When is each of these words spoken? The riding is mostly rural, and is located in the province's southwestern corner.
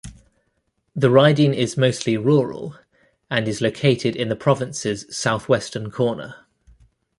The 0.95 1.11
riding 1.11 1.53
is 1.53 1.77
mostly 1.77 2.17
rural, 2.17 2.75
and 3.29 3.47
is 3.47 3.61
located 3.61 4.15
in 4.15 4.29
the 4.29 4.35
province's 4.35 5.05
southwestern 5.15 5.91
corner. 5.91 6.47